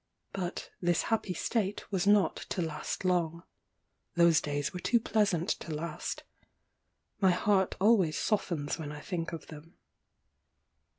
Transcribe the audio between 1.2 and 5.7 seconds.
state was not to last long. Those days were too pleasant